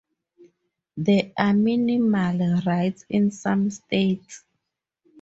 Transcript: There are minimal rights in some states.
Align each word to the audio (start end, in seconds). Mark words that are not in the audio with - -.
There 0.97 1.31
are 1.37 1.53
minimal 1.53 2.61
rights 2.65 3.05
in 3.07 3.29
some 3.29 3.69
states. 3.69 4.43